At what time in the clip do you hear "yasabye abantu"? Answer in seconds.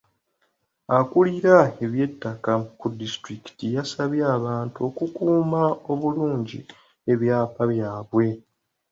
3.75-4.77